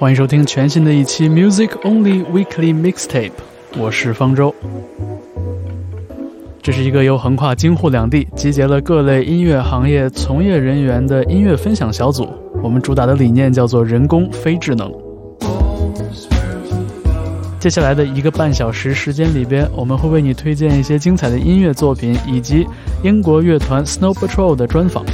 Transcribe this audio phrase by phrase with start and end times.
[0.00, 3.32] 欢迎收听全新的一期 Music Only Weekly Mixtape，
[3.76, 4.54] 我是方舟。
[6.62, 12.26] 这是一个由横跨京沪两地，集结了各类音乐行业从业人员的音乐分享小组。
[12.62, 14.90] 我们主打的理念叫做“人工非智能”。
[17.60, 22.66] 接下来的一个半小时时间里边，我们会为你推荐一些精彩的音乐作品，以及
[23.02, 25.04] 英国乐团 Snow Patrol 的专访。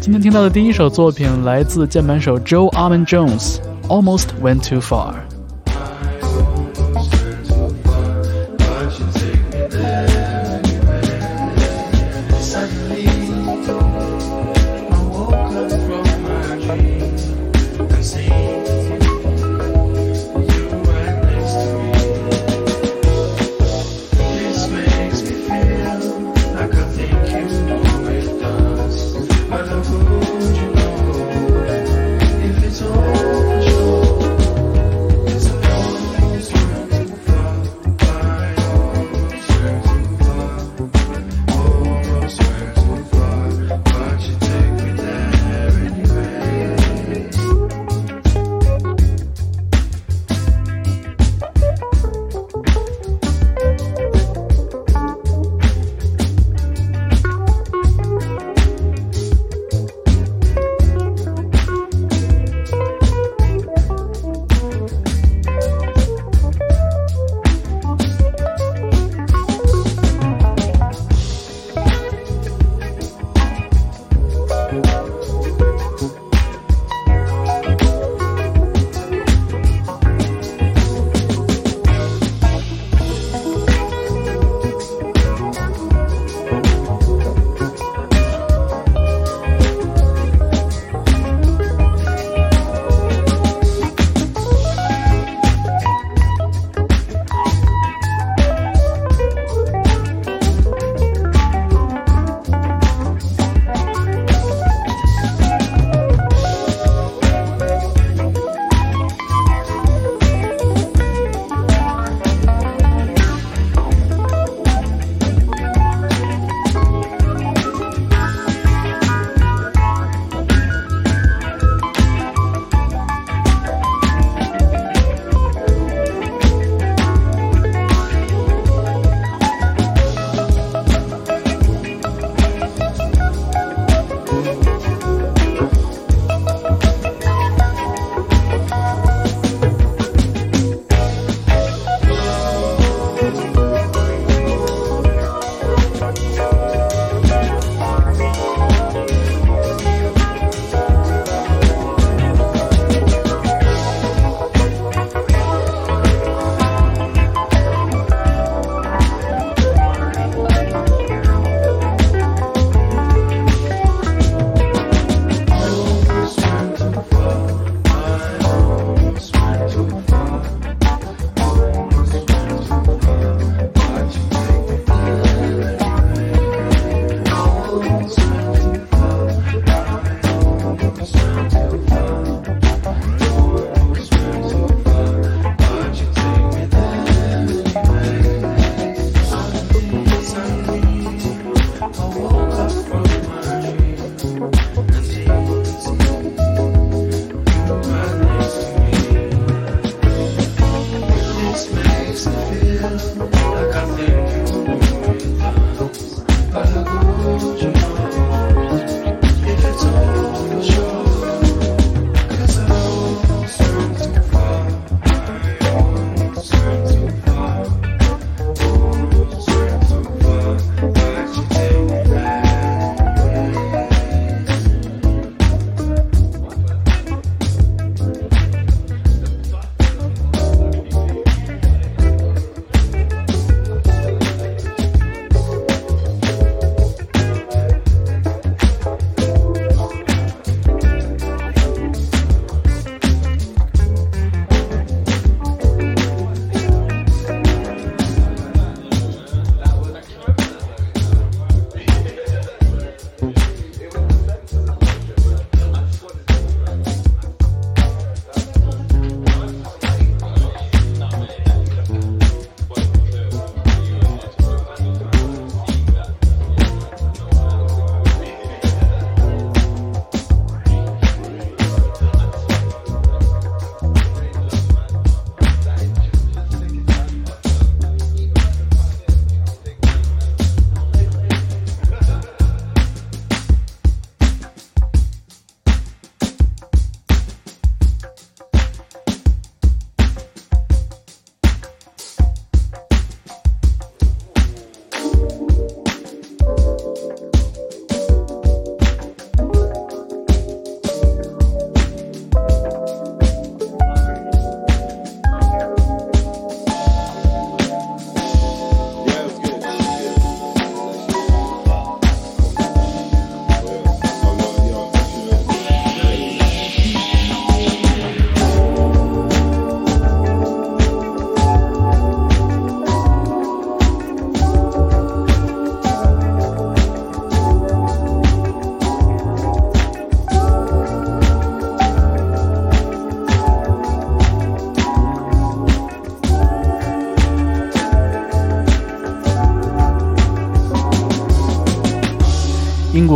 [0.00, 5.29] 今天听到的第一首作品来自键盘手 Joe Armand Jones，Almost Went Too Far。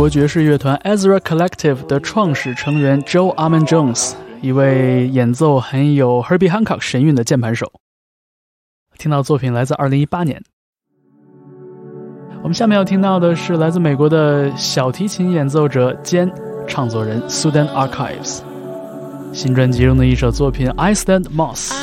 [0.09, 7.71] 爵士乐团 Ezra Collective 的创始成员 Joe Armand Jones，一位演奏很有 Herbie Hancock 神韵的键盘手。
[8.97, 10.43] 听到作品来自2018年。
[12.41, 16.31] 我们下面要听到的是来自美国的小提琴演奏者兼
[16.67, 18.41] 唱作人 Sudan Archives
[19.33, 21.73] 新专辑中的一首作品 I Stand Moss。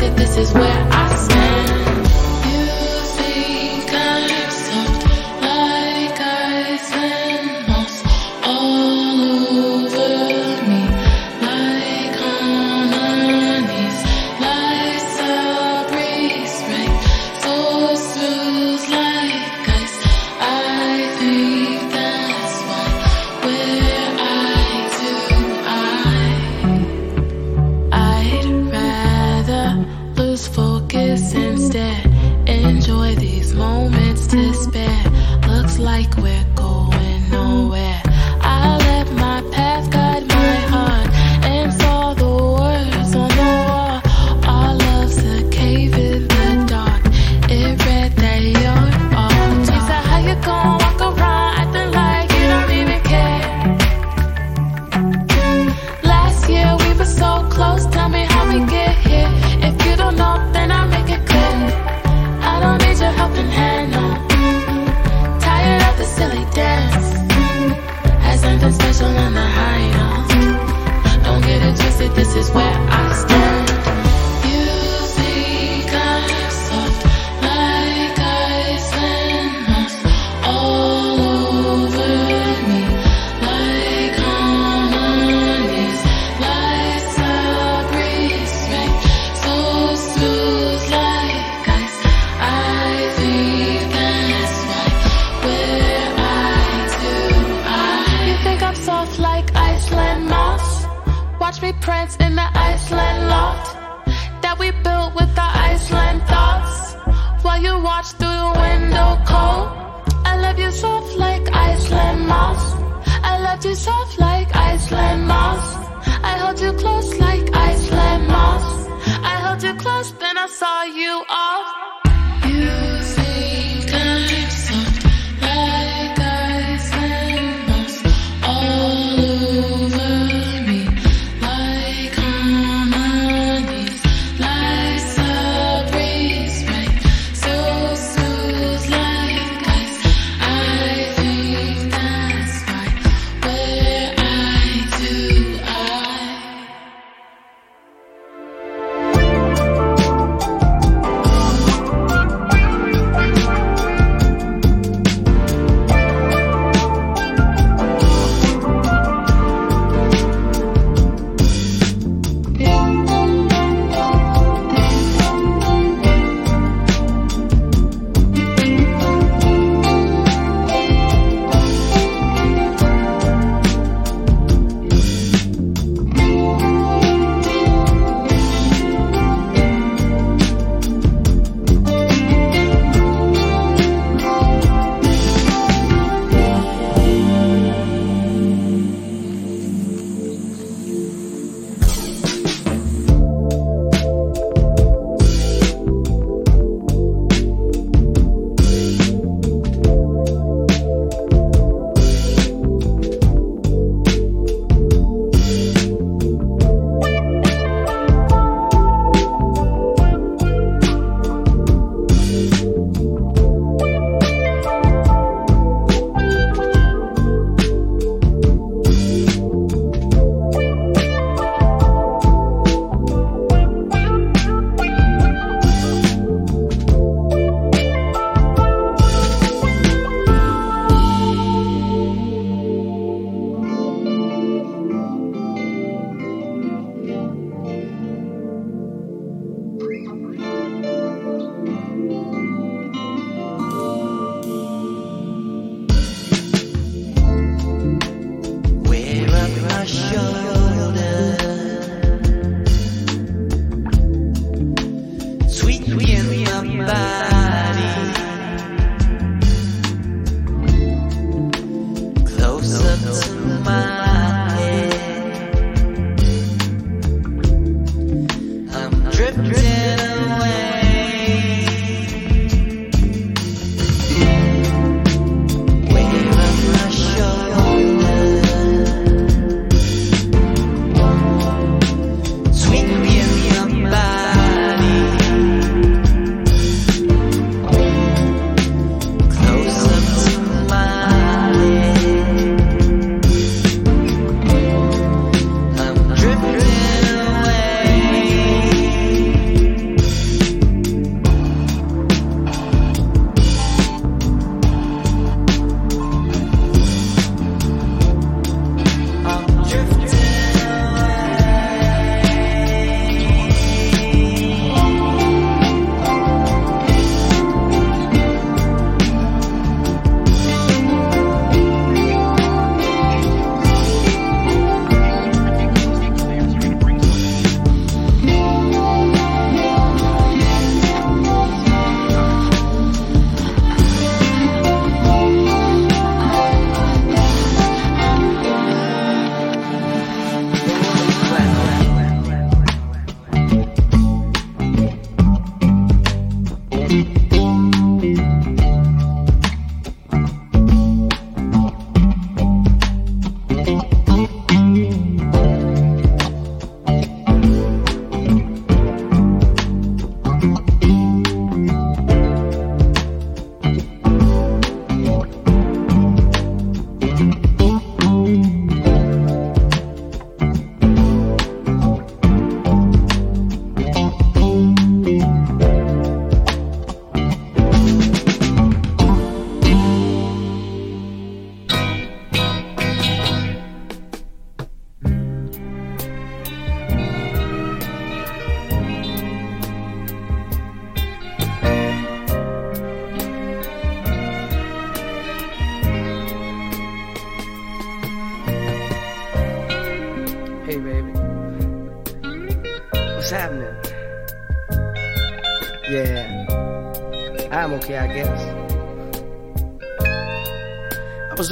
[0.00, 1.23] this is where I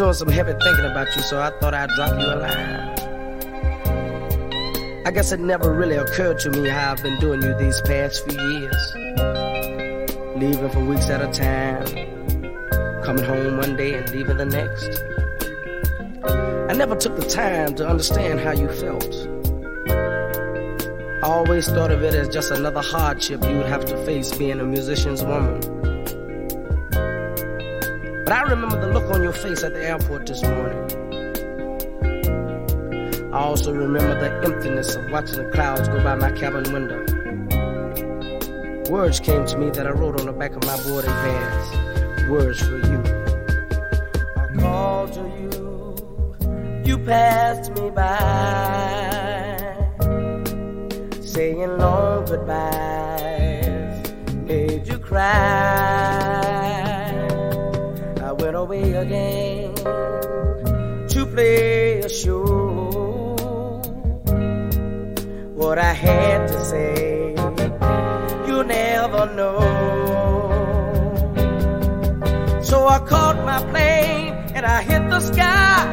[0.02, 2.98] doing some heavy thinking about you, so I thought I'd drop you a line.
[5.06, 8.28] I guess it never really occurred to me how I've been doing you these past
[8.28, 8.94] few years.
[10.34, 11.86] Leaving for weeks at a time,
[13.04, 15.04] coming home one day and leaving the next.
[16.68, 19.14] I never took the time to understand how you felt.
[21.22, 24.58] I always thought of it as just another hardship you would have to face being
[24.58, 25.81] a musician's woman.
[28.32, 30.78] But I remember the look on your face at the airport this morning.
[33.30, 37.04] I also remember the emptiness of watching the clouds go by my cabin window.
[38.90, 42.26] Words came to me that I wrote on the back of my boarding pass.
[42.30, 43.02] Words for you.
[44.34, 45.94] I called to you
[46.86, 48.08] you passed me by,
[51.20, 54.10] saying long goodbyes,
[54.46, 56.21] made you cry.
[58.72, 59.74] Away again
[61.12, 63.36] to play a show.
[65.60, 67.34] What I had to say,
[68.48, 69.60] you never know.
[72.62, 75.84] So I caught my plane and I hit the sky.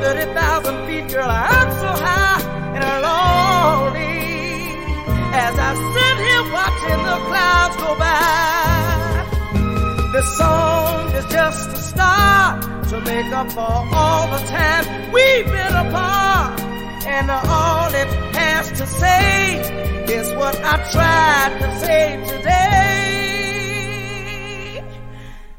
[0.00, 2.40] 30,000 feet, girl, I'm so high
[2.76, 4.24] and lonely
[5.44, 8.24] as I sit here watching the clouds go by.
[10.14, 10.73] The song
[11.16, 16.60] is just a start to make up for all the time we've been apart.
[17.06, 19.60] And all it has to say
[20.12, 23.24] is what I tried to say today.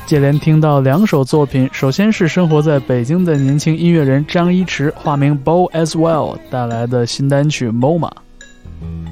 [0.09, 8.11] 接连听到两首作品，首先是生活在北京的年轻音乐人张一驰（化名 Bo as well） 带来的新单曲《MoMA》，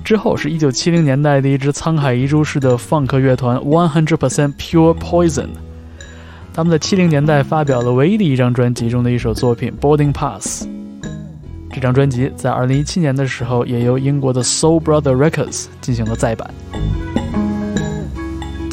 [0.02, 5.48] 之后是一九七零年代的一支沧海遗珠式的放克乐团 One Hundred Percent Pure Poison，
[6.54, 10.64] 他们在七零年代发表了唯一的一张专辑中的一首作品《Boarding Pass》。
[11.74, 16.50] 这张专辑在二零一七年的时候，也由英国的 Soul Brother Records 进行了再版。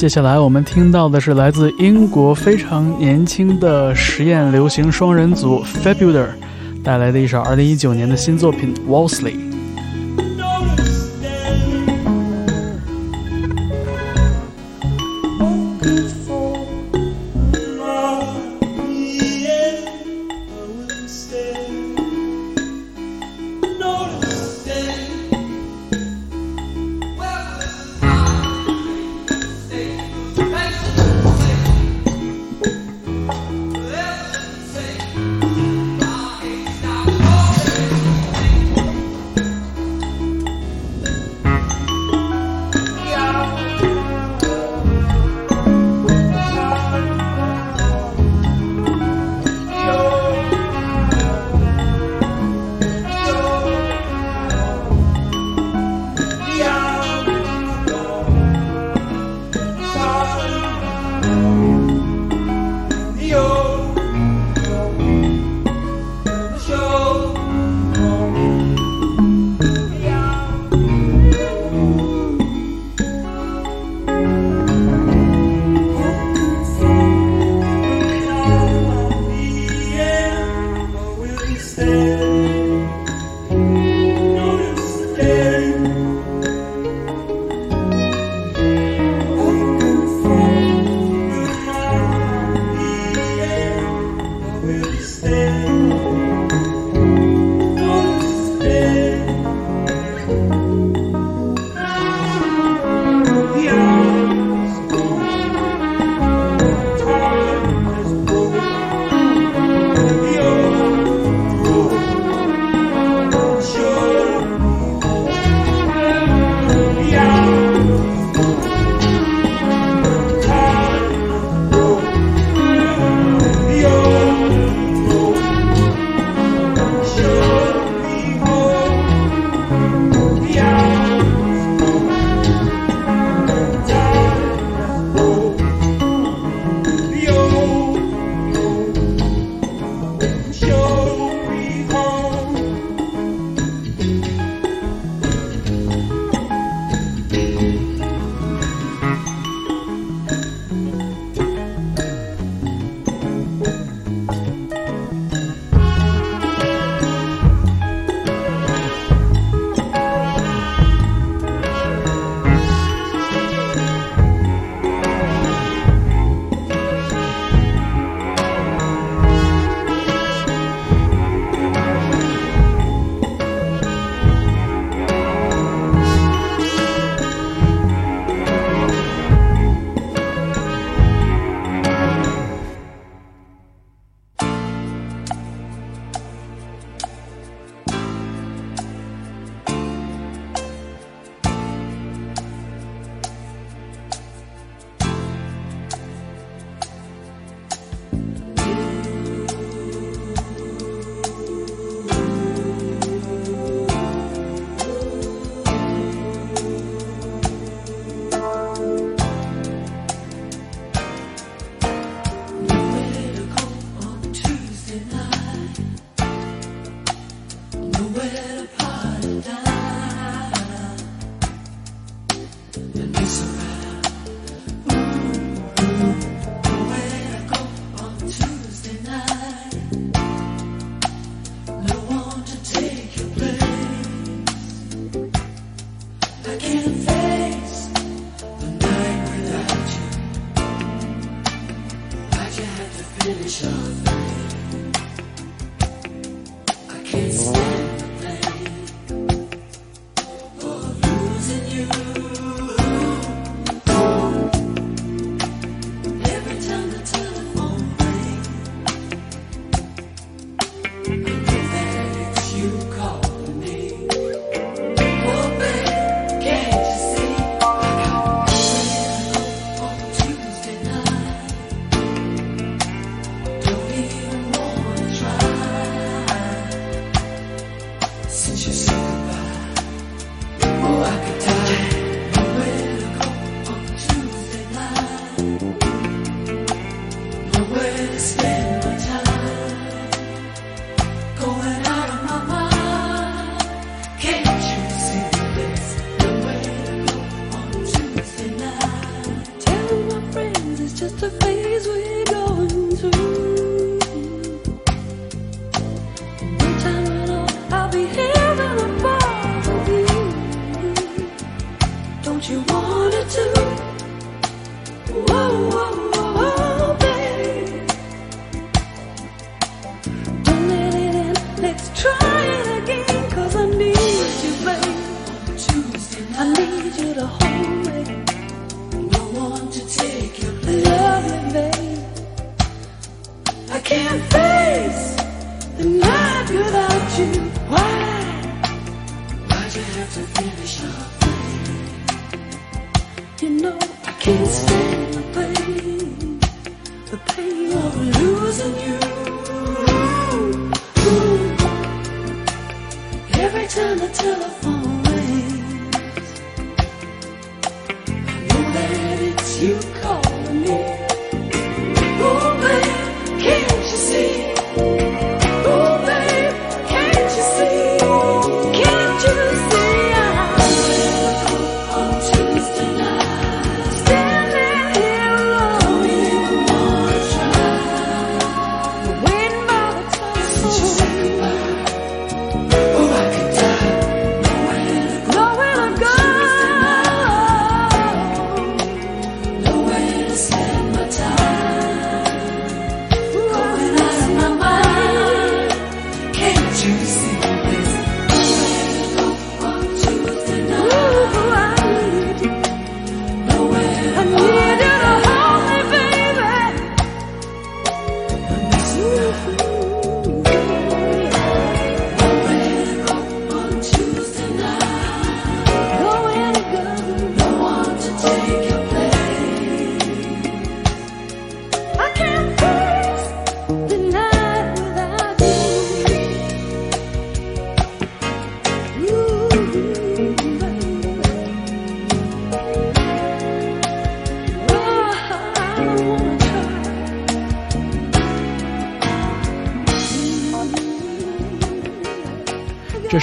[0.03, 6.27] 接下来我们听到的是来自英国非常年轻的实验流行双人组 Fabular
[6.83, 9.52] 带来的一首2019年的新作品 Wolseley。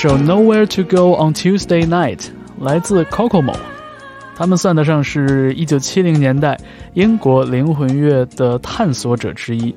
[0.00, 3.54] 首 Nowhere to Go on Tuesday Night 来自 Cocomo，
[4.34, 6.58] 他们算得上是一九七零年代
[6.94, 9.74] 英国灵魂乐的探索者之一，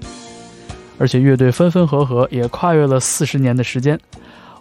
[0.97, 3.99] 而且乐队分分合合，也跨越了四十年的时间。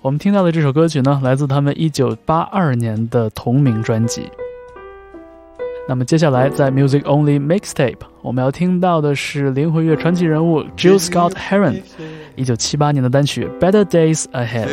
[0.01, 4.29] 我们听到的这首歌曲呢，来自他们一九八二年的同名专辑。
[5.92, 11.83] 那么接下来在 Music Only Mixtape，我们要听到的是灵魂乐传奇人物 Jill Scott Heron。
[12.35, 14.66] 一九七八年的单曲《Better Days Ahead》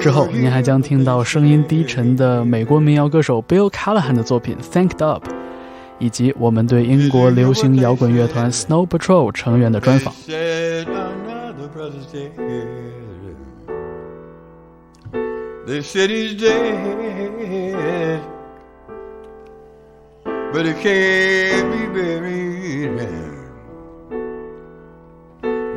[0.00, 5.28] 之后，您还将听到声音低沉的美国民谣歌手 Bill Callahan 的作品《Thanked Up》，
[5.98, 10.14] 以及我们对英国流行摇滚乐团 Snow Patrol 成员的专访。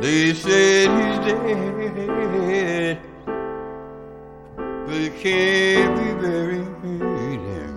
[0.00, 3.00] They said he's dead,
[4.84, 6.66] but he can't be buried.
[7.44, 7.76] Him.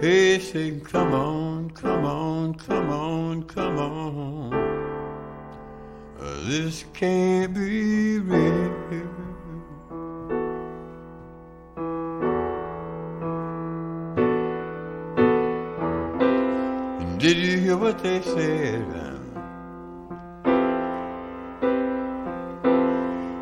[0.00, 4.50] Hey, say, come on, come on, come on, come on.
[6.46, 9.13] This can't be real.
[17.74, 18.86] Hear what they said?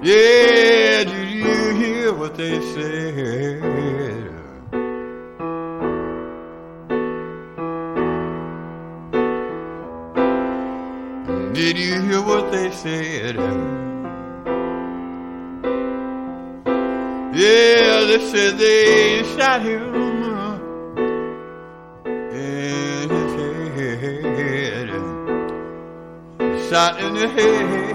[0.02, 3.60] Yeah, did you hear what they said?
[11.52, 13.36] Did you hear what they said?
[17.36, 20.41] Yeah, they said they shot him
[26.72, 27.92] shot in the head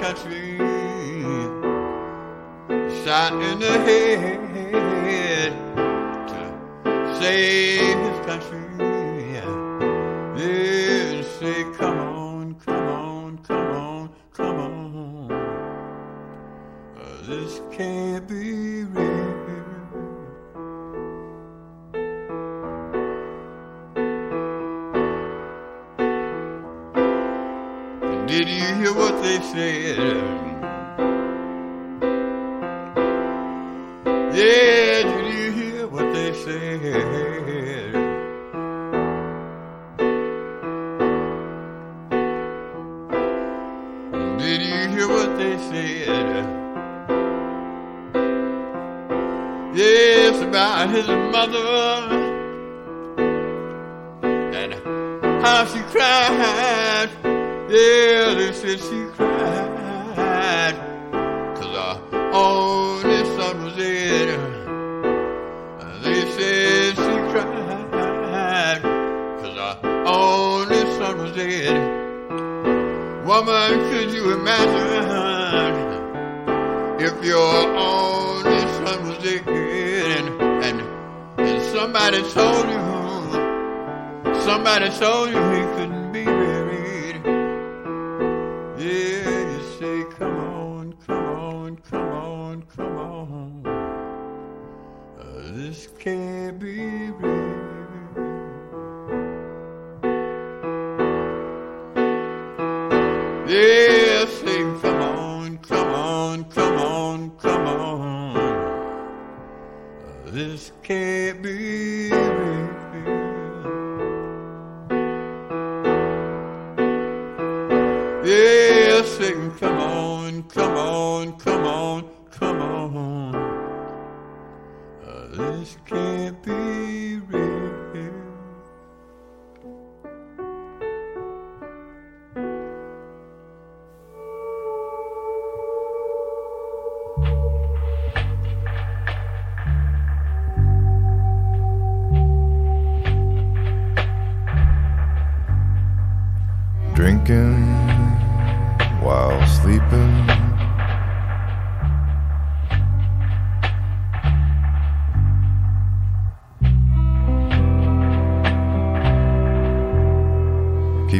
[0.00, 0.56] country,
[3.04, 5.52] shot in the head
[6.28, 7.75] to save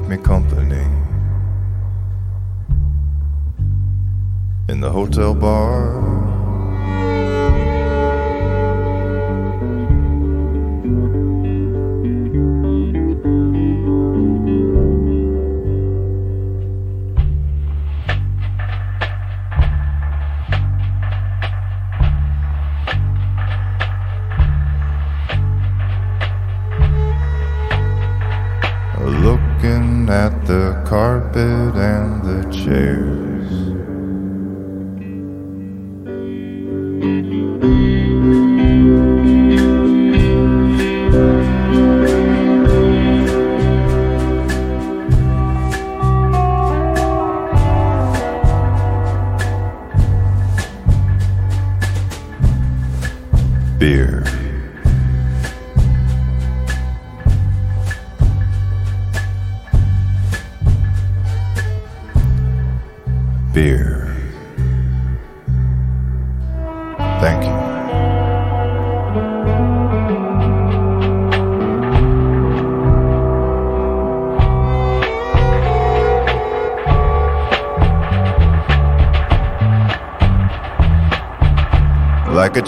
[0.09, 0.85] me company
[4.69, 6.16] in the hotel bar.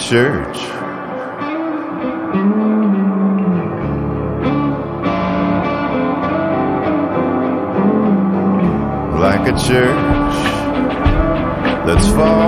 [0.09, 0.57] church.
[9.21, 10.39] Like a church
[11.85, 12.48] that's far.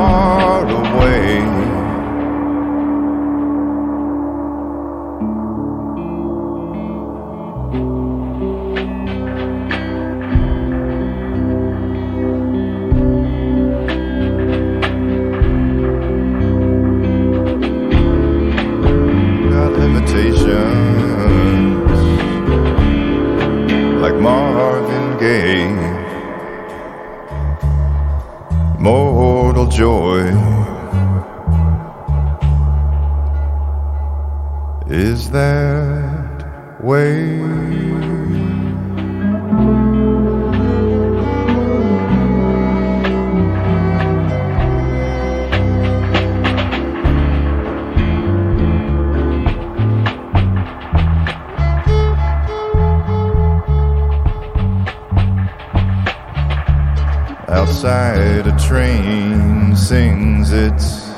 [57.50, 61.10] outside a train sings its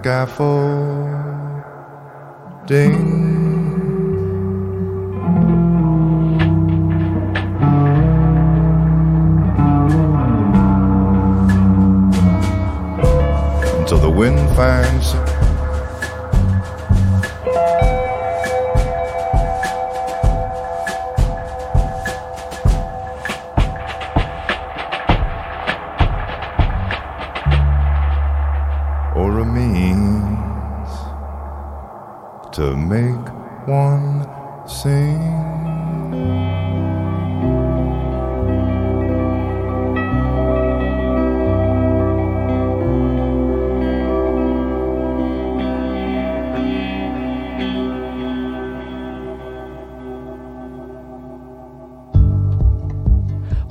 [0.00, 1.60] scaffolding.
[13.78, 15.39] Until the wind finds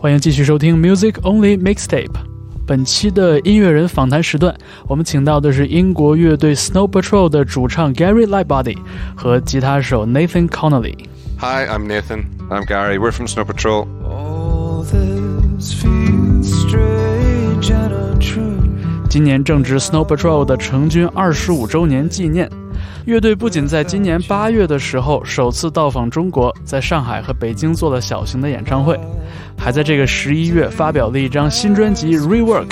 [0.09, 2.09] 欢迎继续收听 Music Only Mixtape。
[2.65, 4.55] 本期的音乐人访谈时段，
[4.87, 8.75] 我们请到的是英国乐队 Snow Patrol 的主唱 Gary Lightbody
[9.15, 10.95] 和吉他手 Nathan Connolly。
[11.37, 12.23] Hi, I'm Nathan.
[12.49, 12.97] I'm Gary.
[12.97, 13.85] We're from Snow Patrol.
[14.03, 18.57] All this feels strange and untrue.
[19.07, 22.49] 今年正值 Snow Patrol 的成军二十五周年纪念。
[23.05, 28.99] 乐队不仅在今年八月的时候首次到访中国，在上海和北京做了小型的演唱会，
[29.59, 32.67] 还在这个十一月发表了一张新专辑《Reworked》，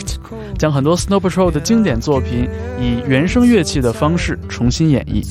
[0.57, 5.23] 将很多 Snow Patrol 的经典作品以原声乐器的方式重新演绎。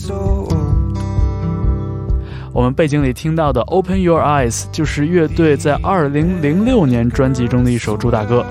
[2.53, 8.45] 我们背景里听到的《Open Your Eyes》就是乐队在2006年专辑中的一首主打歌。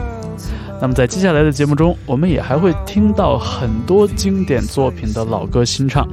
[0.82, 6.08] 那么在接下来的节目中，我们也还会听到很多经典作品的老歌新唱。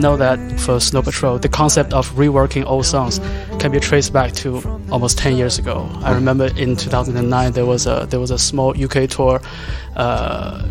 [0.00, 3.20] Know that for Snow Patrol, the concept of reworking old songs
[3.58, 5.88] can be traced back to almost 10 years ago.
[6.02, 9.40] I remember in 2009 there was a there was a small UK tour
[9.96, 10.62] uh,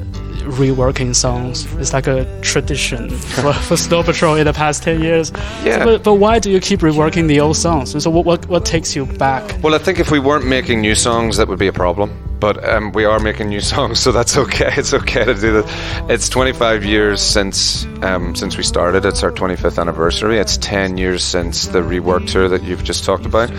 [0.50, 1.66] reworking songs.
[1.76, 5.32] It's like a tradition for, for Snow Patrol in the past 10 years.
[5.64, 5.86] Yeah.
[5.86, 7.94] But, but why do you keep reworking the old songs?
[7.94, 9.62] And So what, what, what takes you back?
[9.64, 12.29] Well, I think if we weren't making new songs, that would be a problem.
[12.40, 14.74] But um, we are making new songs, so that's okay.
[14.78, 16.10] It's okay to do that.
[16.10, 19.06] It's 25 years since um, since we started.
[19.06, 20.38] It's our 25th anniversary.
[20.38, 23.52] It's 10 years since the rework tour that you've just talked about.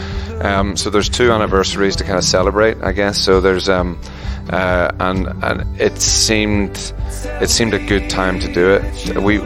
[0.43, 3.18] Um, so there's two anniversaries to kind of celebrate, I guess.
[3.18, 4.01] So there's um,
[4.51, 6.93] uh, and and it seemed
[7.43, 9.22] it seemed a good time to do it.
[9.22, 9.41] We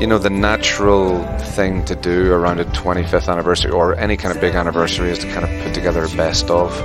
[0.00, 4.40] you know, the natural thing to do around a 25th anniversary or any kind of
[4.40, 6.76] big anniversary is to kind of put together a best of.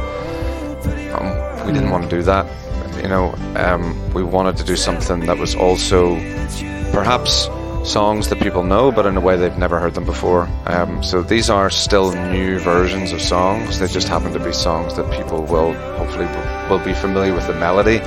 [1.16, 2.48] Um, we didn't want to do that.
[3.04, 6.16] You know, um, we wanted to do something that was also
[6.92, 7.48] perhaps
[7.84, 10.50] songs that people know, but in a way they've never heard them before.
[10.66, 13.78] Um, so these are still new versions of songs.
[13.78, 16.26] They just happen to be songs that people will hopefully
[16.70, 18.00] will, be familiar with the melody.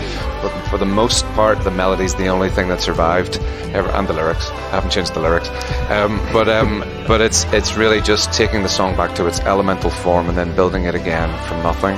[0.42, 3.38] But for the most part, the melody is the only thing that survived,
[3.74, 4.50] ever, and the lyrics.
[4.50, 5.48] I haven't changed the lyrics,
[5.88, 9.90] um, but um, but it's it's really just taking the song back to its elemental
[9.90, 11.96] form and then building it again from nothing.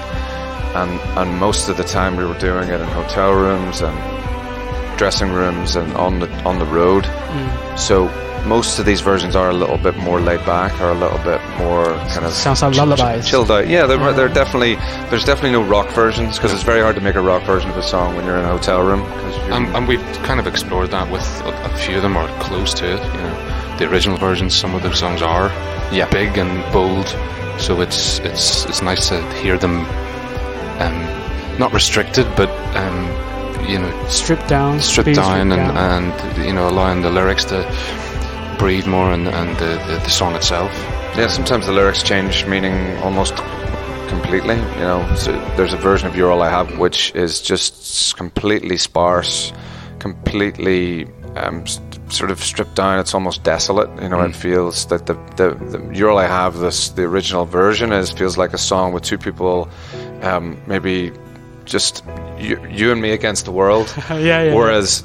[0.74, 3.96] And and most of the time we were doing it in hotel rooms and
[4.98, 7.04] dressing rooms and on the on the road.
[7.06, 7.76] Hmm.
[7.76, 8.08] So
[8.46, 11.40] most of these versions are a little bit more laid back, or a little bit
[11.56, 13.26] more kind of Sounds like chill- lullabies.
[13.26, 13.66] chilled out.
[13.68, 14.74] Yeah, they're, they're definitely
[15.08, 17.76] there's definitely no rock versions because it's very hard to make a rock version of
[17.78, 19.00] a song when you're in a hotel room.
[19.02, 22.16] 'cause you're- And, and we've kind of explored that with a, a few of them
[22.18, 23.02] are close to it.
[23.14, 25.48] You know, the original versions, some of the songs are
[25.90, 26.08] Yeah.
[26.10, 27.08] big and bold,
[27.58, 29.86] so it's it's it's nice to hear them,
[30.80, 33.06] um, not restricted, but um,
[33.68, 36.12] you know, Stripped down, stripped being down and, down.
[36.14, 37.62] and you know allowing the lyrics to
[38.58, 40.70] breathe more and, and the, the, the song itself.
[41.16, 43.34] yeah, sometimes the lyrics change meaning almost
[44.08, 44.56] completely.
[44.56, 48.76] You know, so there's a version of "You're All I Have" which is just completely
[48.76, 49.52] sparse,
[49.98, 51.06] completely
[51.36, 52.98] um, s- sort of stripped down.
[52.98, 53.90] It's almost desolate.
[54.02, 57.92] You know, it feels that the, the, the "You're I Have" this the original version
[57.92, 59.68] is feels like a song with two people,
[60.22, 61.12] um, maybe
[61.64, 62.04] just
[62.38, 63.92] you, you and me against the world.
[64.10, 64.54] yeah, yeah.
[64.54, 65.04] Whereas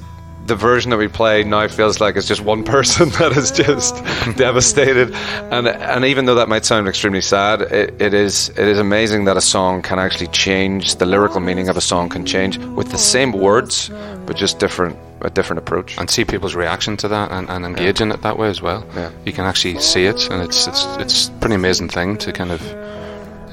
[0.50, 3.96] the version that we play now feels like it's just one person that is just
[4.36, 5.14] devastated,
[5.52, 9.26] and and even though that might sound extremely sad, it, it is it is amazing
[9.26, 10.96] that a song can actually change.
[10.96, 13.90] The lyrical meaning of a song can change with the same words,
[14.26, 15.98] but just different a different approach.
[15.98, 18.86] and see people's reaction to that and, and engage in it that way as well.
[18.96, 19.12] Yeah.
[19.26, 22.52] You can actually see it, and it's it's it's a pretty amazing thing to kind
[22.52, 22.62] of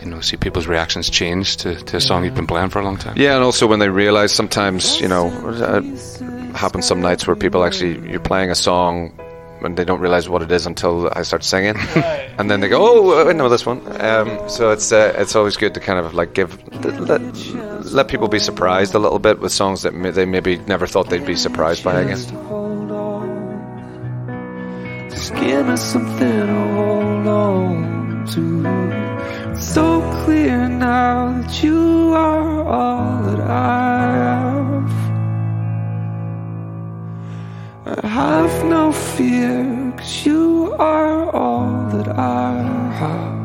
[0.00, 2.84] you know see people's reactions change to, to a song you've been playing for a
[2.84, 3.14] long time.
[3.16, 5.84] Yeah, and also when they realize sometimes, you know, it
[6.56, 9.12] happens some nights where people actually you're playing a song
[9.62, 11.76] and they don't realize what it is until I start singing,
[12.38, 15.56] and then they go, "Oh, I know this one." Um, so it's uh, it's always
[15.56, 16.50] good to kind of like give
[17.08, 17.20] let,
[17.92, 21.08] let people be surprised a little bit with songs that may, they maybe never thought
[21.10, 23.26] they'd be surprised by hold on.
[25.10, 29.60] Just give me something to hold on to.
[29.60, 34.55] So clear now that you are all that I have.
[37.86, 42.52] Have no fear, cause you are all that I
[42.98, 43.36] have.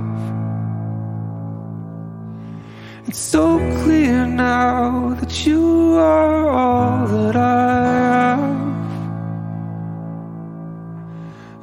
[3.08, 8.52] It's so clear now that you are all that I have.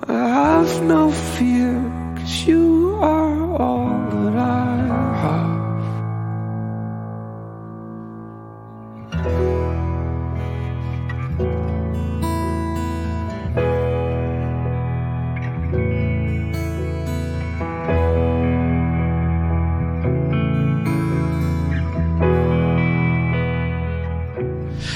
[0.08, 1.74] I have no fear,
[2.16, 4.07] cause you are all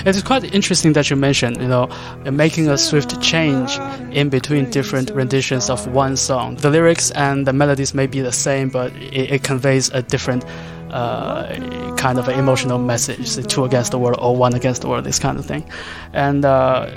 [0.04, 1.88] It is quite interesting that you mentioned, you know,
[2.24, 3.78] making a swift change
[4.10, 6.56] in between different renditions of one song.
[6.56, 10.44] The lyrics and the melodies may be the same, but it, it conveys a different
[10.90, 13.36] uh, kind of emotional message.
[13.46, 15.64] Two against the world or one against the world, this kind of thing.
[16.12, 16.90] And uh,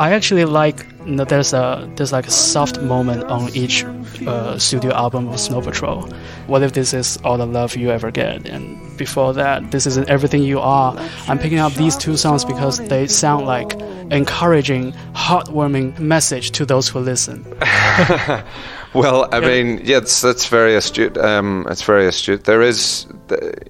[0.00, 3.84] I actually like you know, there's a there's like a soft moment on each
[4.26, 6.08] uh, studio album of Snow Patrol.
[6.46, 8.48] What if this is all the love you ever get?
[8.48, 10.96] And before that, this isn't everything you are.
[11.28, 13.74] I'm picking up these two songs because they sound like
[14.10, 17.44] encouraging, heartwarming message to those who listen.
[18.92, 21.16] Well, I mean, yeah, it's, that's very astute.
[21.16, 22.42] Um, it's very astute.
[22.42, 23.06] There is,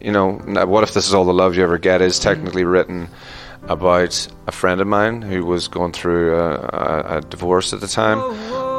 [0.00, 2.00] you know, what if this is all the love you ever get?
[2.00, 3.06] Is technically written
[3.70, 7.86] about a friend of mine who was going through a, a, a divorce at the
[7.86, 8.18] time.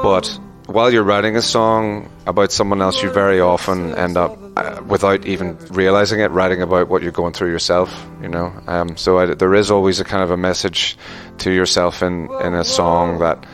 [0.03, 0.27] But
[0.65, 5.25] while you're writing a song about someone else, you very often end up, uh, without
[5.25, 8.05] even realizing it, writing about what you're going through yourself.
[8.21, 10.97] You know, um, so I, there is always a kind of a message
[11.39, 13.45] to yourself in in a song that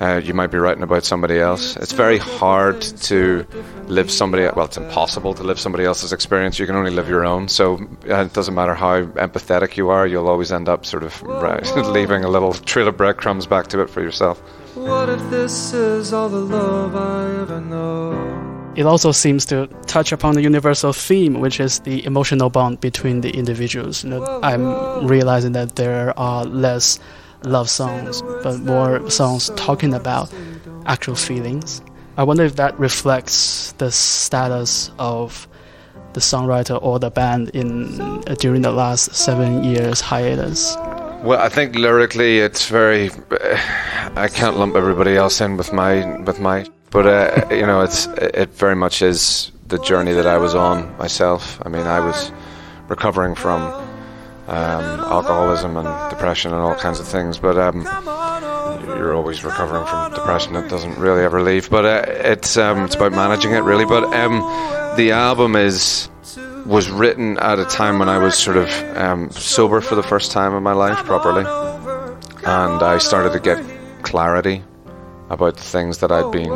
[0.00, 1.76] uh, you might be writing about somebody else.
[1.76, 3.46] It's very hard to
[3.86, 4.44] live somebody.
[4.44, 6.58] Well, it's impossible to live somebody else's experience.
[6.58, 7.48] You can only live your own.
[7.48, 7.78] So
[8.08, 10.06] uh, it doesn't matter how empathetic you are.
[10.06, 13.80] You'll always end up sort of right, leaving a little trail of breadcrumbs back to
[13.80, 14.38] it for yourself.
[14.74, 18.72] What if this is all the love I ever know?
[18.76, 23.22] It also seems to touch upon the universal theme, which is the emotional bond between
[23.22, 24.04] the individuals.
[24.04, 27.00] You know, I'm realizing that there are less
[27.42, 30.32] love songs, but more songs talking about
[30.86, 31.82] actual feelings.
[32.16, 35.46] I wonder if that reflects the status of
[36.14, 40.74] the songwriter or the band in uh, during the last seven years hiatus.
[41.22, 43.10] Well, I think lyrically, it's very.
[44.16, 46.66] I can't lump everybody else in with my with my.
[46.90, 50.96] But uh, you know, it's it very much is the journey that I was on
[50.96, 51.60] myself.
[51.64, 52.32] I mean, I was
[52.88, 53.60] recovering from
[54.48, 57.38] um, alcoholism and depression and all kinds of things.
[57.38, 57.82] But um,
[58.86, 61.68] you're always recovering from depression; it doesn't really ever leave.
[61.68, 63.84] But uh, it's um, it's about managing it, really.
[63.84, 64.38] But um,
[64.96, 66.08] the album is
[66.64, 70.32] was written at a time when I was sort of um, sober for the first
[70.32, 71.44] time in my life properly,
[72.44, 73.62] and I started to get
[74.02, 74.64] clarity
[75.28, 76.50] about the things that I'd been,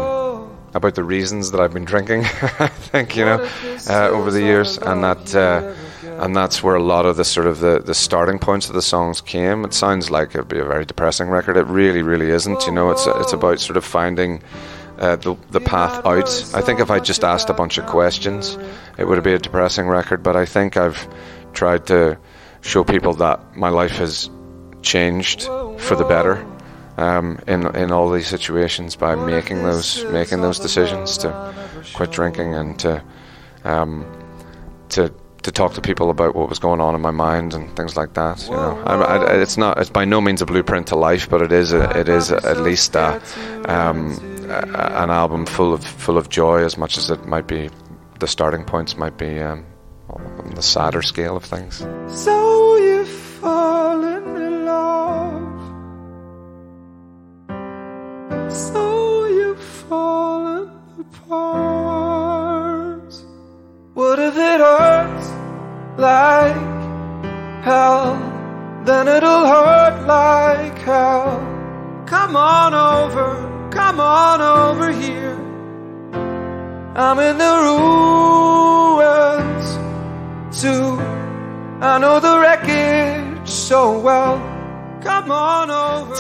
[0.75, 2.21] about the reasons that I've been drinking.
[2.59, 3.47] I think you know
[3.91, 5.35] uh, over the years, and that.
[5.35, 5.75] Uh,
[6.19, 8.83] and that's where a lot of the sort of the, the starting points of the
[8.83, 9.65] songs came.
[9.65, 11.57] It sounds like it'd be a very depressing record.
[11.57, 12.67] It really, really isn't.
[12.67, 14.43] You know, it's it's about sort of finding
[14.99, 16.29] uh, the the path out.
[16.55, 18.59] I think if I just asked a bunch of questions,
[18.99, 20.23] it would be a depressing record.
[20.23, 21.07] But I think I've
[21.53, 22.19] tried to
[22.61, 24.31] show people that my life has
[24.83, 26.47] changed for the better
[26.97, 31.55] um, in in all these situations by making those making those decisions to
[31.95, 33.03] quit drinking and to
[33.65, 34.07] um,
[34.91, 37.97] to to talk to people about what was going on in my mind and things
[37.97, 38.45] like that.
[38.45, 41.43] You know, I, I, it's not it's by no means a blueprint to life, but
[41.43, 43.21] it is a, it is at least a,
[43.69, 44.13] um,
[44.49, 47.71] a, an album full of full of joy as much as it might be.
[48.21, 49.67] The starting points might be um,
[50.09, 51.85] on the sadder scale of things.
[52.09, 52.52] So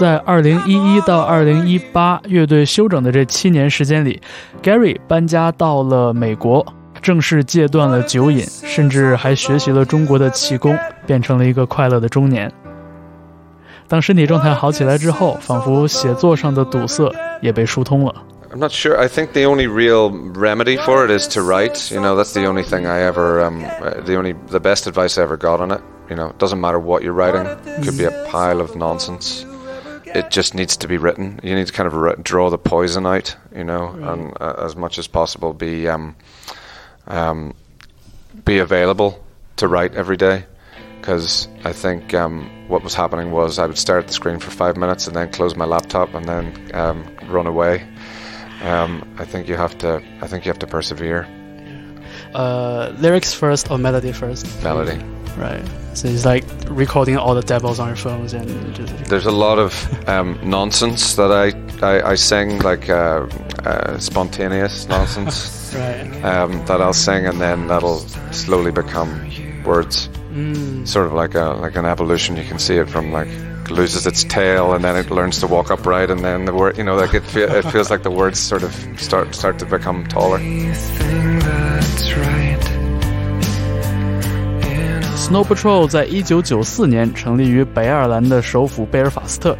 [0.02, 4.20] 在二零一一到二零一八乐队休整的这七年时间里
[4.60, 6.66] ，Gary 搬家到了美国，
[7.00, 10.76] 正式戒断了酒瘾，甚至还学习了中国的气功，
[11.06, 12.52] 变成了一个快乐的中年。
[13.86, 17.08] 当身体状态好起来之后，仿佛写作上的堵塞
[17.40, 18.12] 也被疏通了。
[18.52, 18.96] I'm not sure.
[18.96, 21.94] I think the only real remedy for it is to write.
[21.94, 23.62] You know, that's the only thing I ever, um,
[24.04, 25.80] the only, the best advice I ever got on it.
[26.10, 27.46] You know, it doesn't matter what you're writing.
[27.84, 29.46] Could be a pile of nonsense.
[30.14, 31.40] It just needs to be written.
[31.42, 33.36] You need to kind of ri- draw the poison out.
[33.54, 36.16] You know, and uh, as much as possible, be um,
[37.06, 37.54] um,
[38.44, 39.24] be available
[39.56, 40.44] to write every day.
[41.00, 44.52] Because I think um, what was happening was I would stare at the screen for
[44.52, 47.84] five minutes and then close my laptop and then um, run away.
[48.62, 50.00] Um, I think you have to.
[50.20, 51.26] I think you have to persevere.
[52.34, 54.46] Uh, lyrics first or melody first?
[54.62, 55.02] Melody.
[55.36, 55.64] Right.
[55.94, 59.58] So it's like recording all the demos on your phones and just There's a lot
[59.58, 61.52] of um, nonsense that I
[61.82, 63.26] I, I sing, like uh,
[63.64, 66.24] uh, spontaneous nonsense right.
[66.24, 67.98] um, that I'll sing, and then that'll
[68.32, 69.10] slowly become
[69.64, 70.08] words.
[70.32, 70.86] Mm.
[70.86, 72.36] Sort of like a like an evolution.
[72.36, 73.28] You can see it from like
[73.68, 76.84] loses its tail, and then it learns to walk upright, and then the word, you
[76.84, 80.06] know, like it fe- it feels like the words sort of start start to become
[80.06, 80.38] taller.
[85.22, 89.56] Snow Patrol 在一九九四年成立于北爱尔兰的首府贝尔法斯特，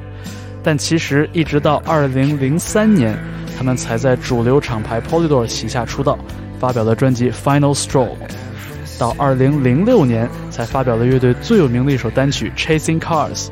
[0.60, 3.16] 但其实一直到二零零三年，
[3.56, 6.18] 他们才在主流厂牌 Polydor 旗下出道，
[6.58, 8.08] 发表了专辑《Final Straw》。
[8.98, 13.46] 到二零零六年才发表了乐队最有名的一首单曲《Chasing Cars》。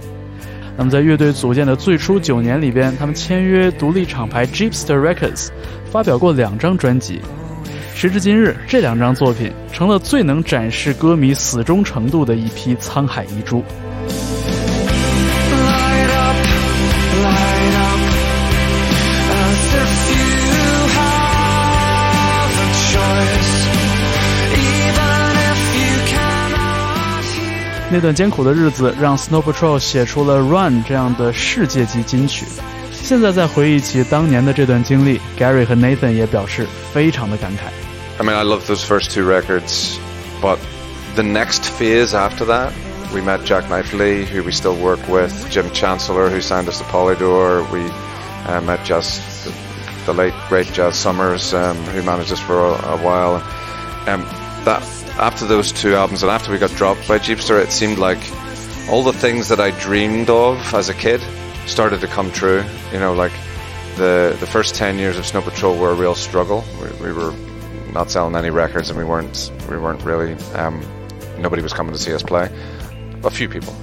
[0.77, 5.51] 那么在乐队组建的最初九年里边，他们签约独立厂牌 Jeepster Records，
[5.93, 7.21] 发表过两张专辑。
[8.01, 13.63] 时至今日，这两张作品成了最能展示歌迷死忠程度的一批沧海遗珠。
[27.91, 32.47] 那段艰苦的日子，让 Snow Patrol 写出了《Run》这样的世界级金曲。
[32.95, 37.90] 现在再回忆起当年的这段经历，Gary 和 Nathan 也表示非常的感慨。
[38.21, 39.99] I mean, I love those first two records,
[40.43, 40.61] but
[41.15, 42.71] the next phase after that,
[43.15, 46.85] we met Jacknife Lee, who we still work with, Jim Chancellor, who signed us to
[46.85, 47.67] Polydor.
[47.73, 47.81] We
[48.47, 52.73] uh, met Jazz, the, the late great Jazz Summers, um, who managed us for a,
[52.89, 53.37] a while.
[54.07, 54.21] Um,
[54.67, 54.83] that
[55.19, 58.21] after those two albums, and after we got dropped by Jeepster, it seemed like
[58.91, 61.23] all the things that I dreamed of as a kid
[61.65, 62.63] started to come true.
[62.93, 63.33] You know, like
[63.97, 66.65] the the first ten years of Snow Patrol were a real struggle.
[66.83, 67.35] We, we were
[67.93, 70.81] not selling any records, and we weren't we weren't really um,
[71.39, 72.51] nobody was coming to see us play.
[73.23, 73.75] A few people,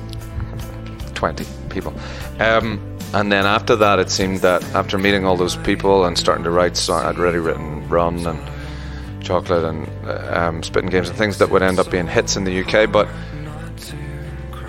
[1.13, 1.93] twenty people,
[2.39, 2.79] um,
[3.13, 6.51] and then after that, it seemed that after meeting all those people and starting to
[6.51, 11.37] write, so I'd already written Run and Chocolate and uh, um, Spitting Games and things
[11.37, 13.07] that would end up being hits in the UK, but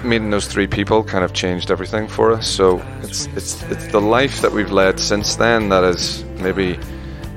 [0.05, 2.49] meeting those three people kind of changed everything for us.
[2.49, 6.79] So it's it's it's the life that we've led since then that has maybe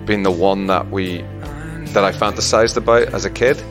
[0.06, 1.24] been the one that we
[1.94, 3.62] that I fantasized about as a kid.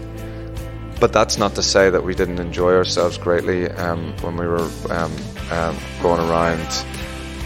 [1.00, 4.68] But that's not to say that we didn't enjoy ourselves greatly um, when we were
[4.90, 5.16] um,
[5.50, 6.84] um, going around,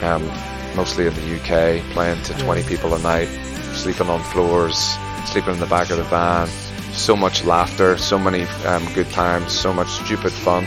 [0.03, 0.27] um,
[0.75, 3.29] mostly in the UK, playing to 20 people a night,
[3.75, 4.97] sleeping on floors,
[5.27, 6.49] sleeping in the back of the van.
[6.93, 10.66] So much laughter, so many um, good times, so much stupid fun.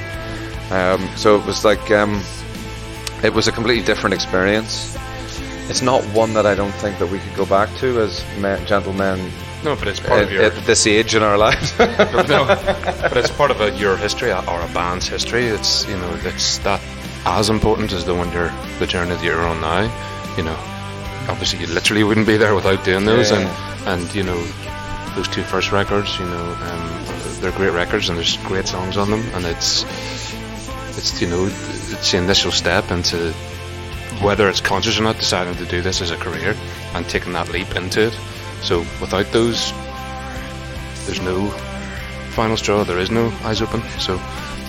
[0.71, 2.21] Um, so it was like um,
[3.23, 4.97] it was a completely different experience.
[5.69, 8.65] It's not one that I don't think that we could go back to as men,
[8.65, 9.29] gentlemen
[9.63, 10.43] No, but it's part at, of your.
[10.43, 11.77] at this age in our lives.
[11.79, 15.45] no, but it's part of a, your history or a band's history.
[15.45, 16.81] It's you know it's that
[17.25, 19.81] as important as the one you're the journey that you're on now.
[20.37, 20.55] You know,
[21.29, 23.39] obviously you literally wouldn't be there without doing those, Yeah.
[23.87, 24.41] and and you know
[25.15, 26.17] those two first records.
[26.19, 27.05] You know, um,
[27.41, 29.83] they're great records and there's great songs on them, and it's
[30.97, 33.33] it's you know it's the initial step into
[34.21, 36.55] whether it's conscious or not deciding to do this as a career
[36.93, 38.19] and taking that leap into it.
[38.61, 39.71] So without those,
[41.05, 41.49] there's no
[42.31, 42.83] final straw.
[42.83, 43.81] There is no eyes open.
[43.99, 44.13] So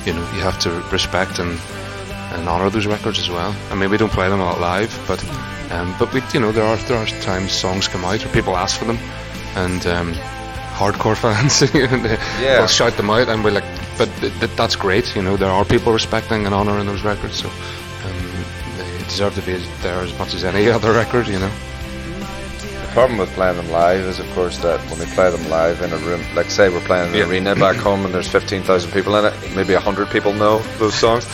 [0.05, 1.59] you know you have to respect and
[2.32, 3.55] and honour those records as well.
[3.70, 5.22] I mean we don't play them a lot live, but
[5.72, 8.57] um, but we you know there are there are times songs come out or people
[8.57, 8.99] ask for them,
[9.57, 10.12] and um,
[10.74, 11.61] hardcore fans
[12.41, 12.61] Yeah.
[12.61, 13.64] will shout them out, and we're like,
[13.99, 15.14] but th- th- that's great.
[15.16, 18.45] You know there are people respecting and honouring those records, so um,
[18.76, 21.26] they deserve to be there as much as any other record.
[21.26, 21.51] You know.
[22.99, 25.82] The problem with playing them live is, of course, that when we play them live
[25.82, 27.28] in a room, like say we're playing in an Yeah.
[27.28, 31.24] arena back home and there's 15,000 people in it, maybe 100 people know those songs.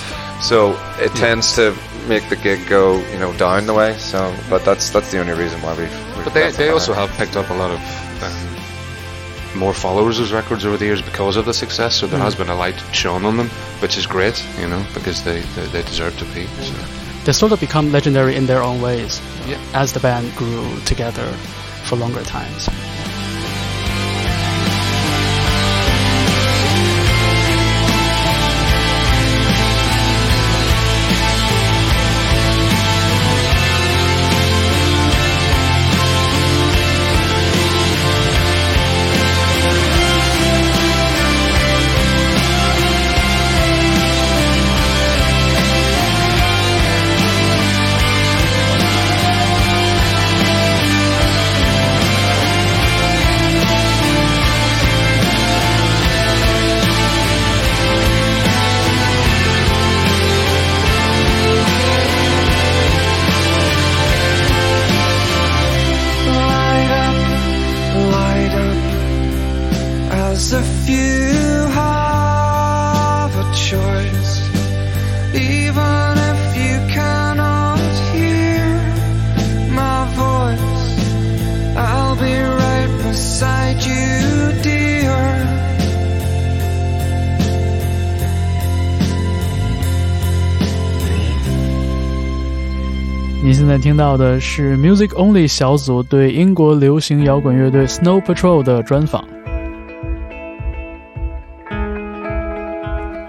[0.43, 1.75] So it tends to
[2.07, 3.97] make the gig go, you know, down the way.
[3.97, 6.17] So, but that's that's the only reason why we've.
[6.17, 7.81] we've But they, they also have picked up a lot of
[8.23, 11.97] um, more followers of records over the years because of the success.
[11.97, 13.49] So there has been a light shone on them,
[13.81, 16.45] which is great, you know, because they, they, they deserve to be.
[16.45, 16.75] So.
[17.25, 19.19] They sort of become legendary in their own ways
[19.75, 21.31] As the band grew together
[21.85, 22.69] for longer times.
[94.17, 99.25] 的是 Music Only 小组对英国流行摇滚乐队 Snow Patrol 的专访。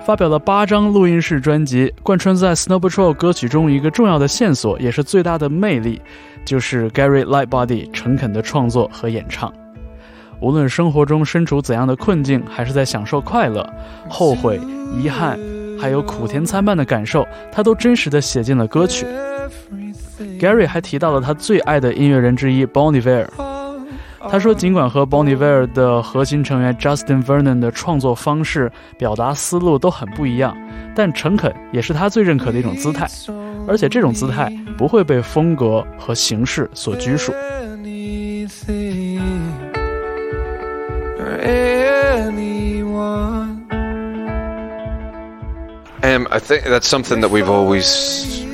[0.05, 5.99] 发表了八张录音室专辑，贯穿在 Snow Patrol 歌曲中一个重要的线索，也是最大的魅力，
[6.45, 9.51] 就是 Gary Lightbody 诚恳的创作和演唱。
[10.39, 13.67] 无论生活中身处怎样的困境，还是在享受快乐、
[14.07, 14.59] 后悔、
[15.01, 15.39] 遗憾，
[15.79, 19.07] 还有苦甜参半的感受，他都真实的写进了歌曲。
[20.39, 23.27] Gary 还提到了他最爱的音乐人之一 Bon Iver。
[24.27, 30.57] 他说，尽管和 Bon Iver 的核心成员 Justin Vernon 的创作方式、表达思路都很不一样，
[30.95, 33.07] 但诚恳也是他最认可的一种姿态，
[33.67, 37.31] 而且这种姿态不会被风格和形式所拘束。
[38.45, 39.21] anything
[41.43, 42.85] anyone.
[46.01, 48.44] Um, I think that's something that we've always,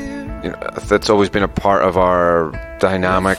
[0.44, 3.38] you know, that's always been a part of our dynamic.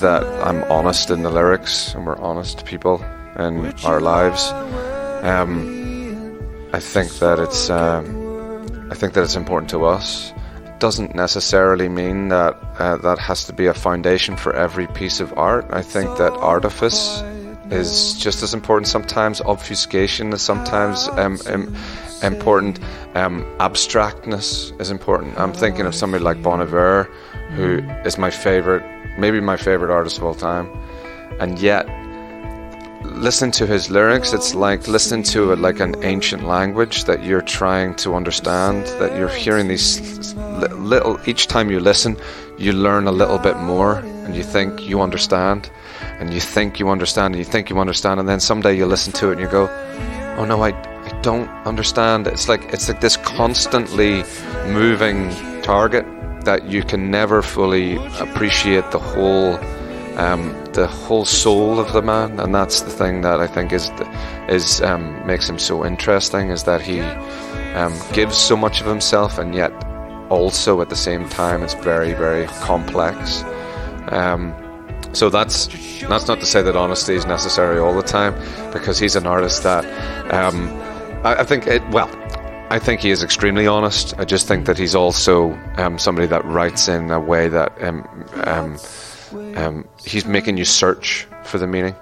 [0.00, 3.02] That I'm honest in the lyrics, and we're honest people
[3.38, 4.48] in our lives.
[5.24, 10.32] Um, I think that it's, um, I think that it's important to us.
[10.64, 15.20] It doesn't necessarily mean that uh, that has to be a foundation for every piece
[15.20, 15.66] of art.
[15.70, 17.22] I think that artifice
[17.70, 19.40] is just as important sometimes.
[19.40, 21.74] Obfuscation is sometimes um, um,
[22.22, 22.78] important.
[23.14, 25.38] Um, abstractness is important.
[25.38, 26.60] I'm thinking of somebody like Bon
[27.50, 28.84] who is my favorite,
[29.18, 30.68] maybe my favorite artist of all time,
[31.40, 31.86] and yet
[33.16, 37.42] listen to his lyrics, it's like listening to it like an ancient language that you're
[37.42, 38.86] trying to understand.
[38.98, 41.18] That you're hearing these little.
[41.26, 42.16] Each time you listen,
[42.58, 45.70] you learn a little bit more, and you think you understand,
[46.18, 49.12] and you think you understand, and you think you understand, and then someday you listen
[49.14, 49.68] to it and you go,
[50.38, 54.24] "Oh no, I, I don't understand." It's like it's like this constantly
[54.66, 55.30] moving
[55.62, 56.06] target
[56.44, 59.58] that you can never fully appreciate the whole
[60.16, 63.90] um, the whole soul of the man, and that's the thing that I think is
[64.48, 66.50] is um, makes him so interesting.
[66.50, 67.00] Is that he
[67.74, 69.72] um, gives so much of himself, and yet
[70.30, 73.44] also at the same time it's very very complex.
[74.08, 74.54] Um,
[75.16, 75.66] so that's
[76.08, 78.34] that's not to say that honesty is necessary all the time,
[78.72, 79.84] because he's an artist that
[80.32, 80.68] um,
[81.24, 82.10] I, I think it well.
[82.68, 84.14] I think he is extremely honest.
[84.18, 88.04] I just think that he's also um, somebody that writes in a way that um,
[88.44, 88.76] um,
[89.56, 91.94] um, he's making you search for the meaning.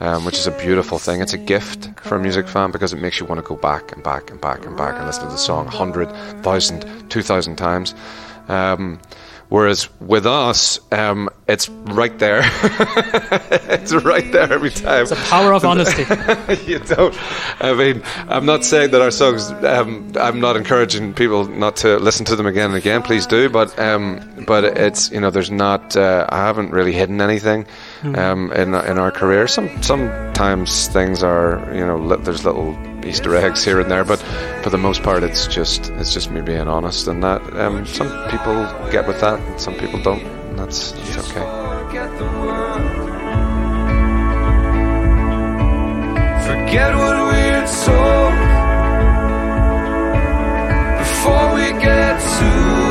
[0.00, 1.20] um, which is a beautiful thing.
[1.20, 3.92] It's a gift for a music fan because it makes you want to go back
[3.92, 7.94] and back and back and back and listen to the song 100, 1,000, 2,000 times.
[8.48, 9.00] Um,
[9.48, 12.40] whereas with us, um, it's right there.
[13.70, 15.02] it's right there every time.
[15.02, 16.02] It's the power of honesty.
[16.70, 17.16] you don't.
[17.60, 19.50] I mean, I'm not saying that our songs.
[19.50, 23.02] Um, I'm not encouraging people not to listen to them again and again.
[23.02, 25.96] Please do, but um, but it's you know, there's not.
[25.96, 27.66] Uh, I haven't really hidden anything
[28.02, 29.48] um, in in our career.
[29.48, 34.18] Some sometimes things are you know li- there's little Easter eggs here and there, but
[34.62, 38.08] for the most part, it's just it's just me being honest, and that um, some
[38.30, 40.22] people get with that, and some people don't.
[40.22, 41.44] And that's, that's okay.
[46.46, 46.94] Forget.
[46.96, 47.48] What we're
[50.98, 52.87] before we get too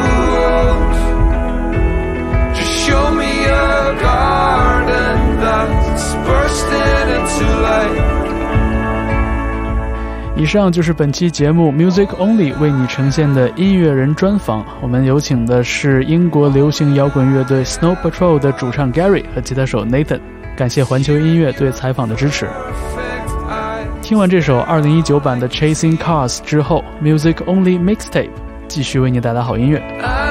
[10.38, 14.64] 以上就是本期节目 Music Only 为你呈现的音乐人专访。
[14.84, 20.20] 我们有请的是英国流行摇滚乐队 Snow Patrol 的主唱 Gary 和吉他手 Nathan。
[20.56, 22.48] 感谢环球音乐对采访的支持。
[24.04, 28.30] 听完这首2019版的 Chasing Cars 之后，Music Only Mixtape
[28.68, 30.27] 继续为你带来好音乐。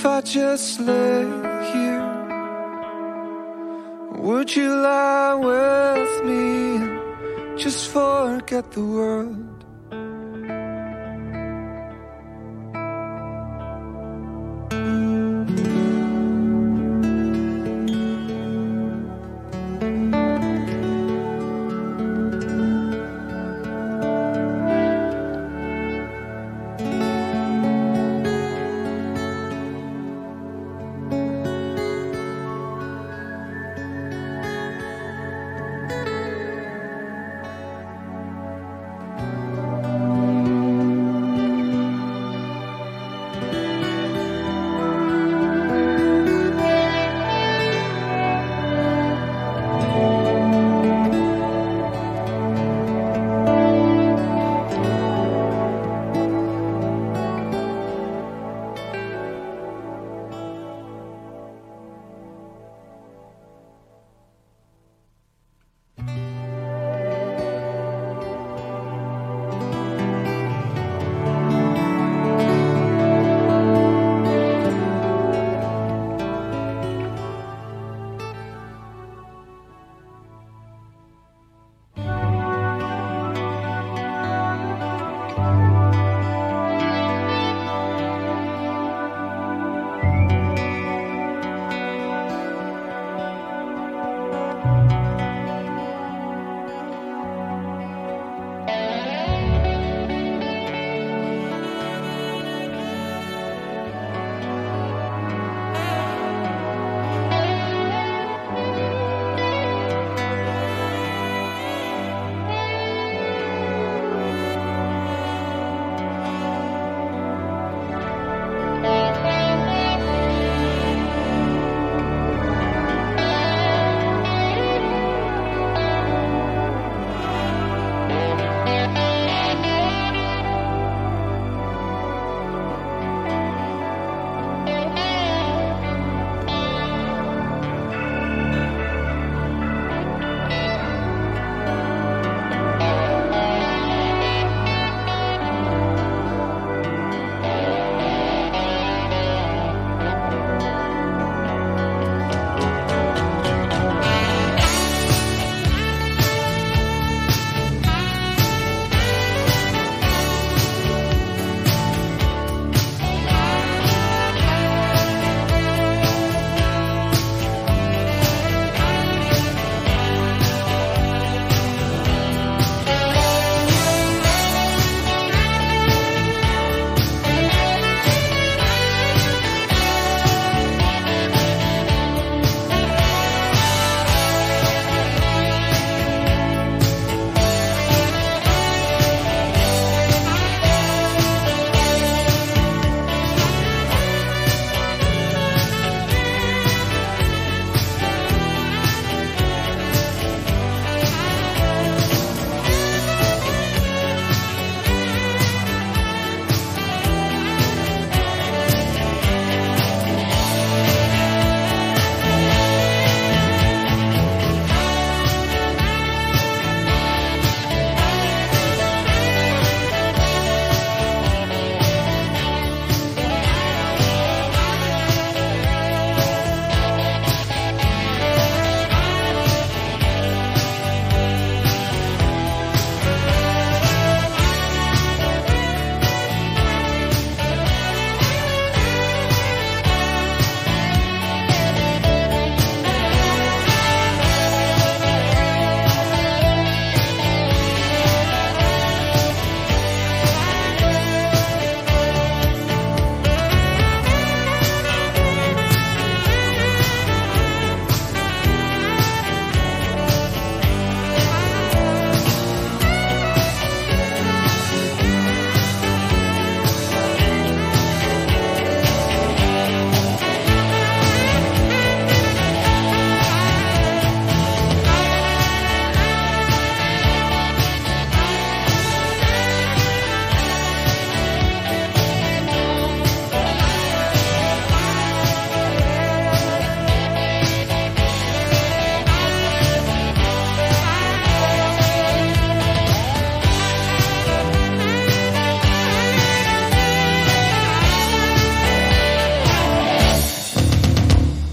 [0.00, 1.24] If I just lay
[1.72, 2.00] here.
[4.16, 9.49] Would you lie with me and just forget the world?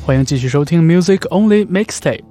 [0.08, 2.24] 欢迎继续收听 Music Only Mixtape。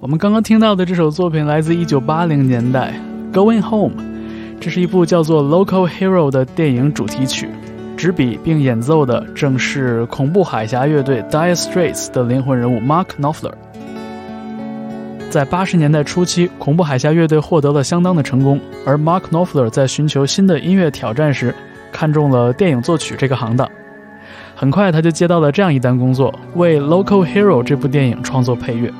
[0.00, 2.92] 我们刚刚听到的这首作品来自1980年代
[3.32, 3.94] 《Going Home》，
[4.58, 7.48] 这是一部叫做《Local Hero》的电影主题曲。
[7.96, 13.52] 执笔并演奏的正是恐怖海峡乐队 Dire Straits 的灵魂人物 Mark Knopfler。
[15.30, 21.54] 在八十年代初期，恐怖海峡乐队获得了相当的成功，而 Mark Knopfler 在寻求新的音乐挑战时，
[21.92, 23.70] 看中了电影作曲这个行当。
[24.64, 28.90] 很快，他就接到了这样一单工作，为《Local Hero》这部电影创作配乐。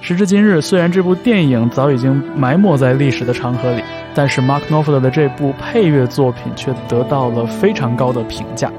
[0.00, 3.82] 时至今日，虽然这部电影早已经埋没在历史的长河里，
[4.14, 8.72] 但是 Mark Knopfler 的这部配乐作品却得到了非常高的评价。